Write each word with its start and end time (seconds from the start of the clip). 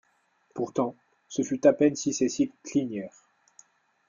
Pourtant, 0.55 0.95
ce 1.27 1.43
fut 1.43 1.67
à 1.67 1.73
peine 1.73 1.95
si 1.95 2.11
ses 2.11 2.27
cils 2.27 2.49
clignèrent. 2.63 3.27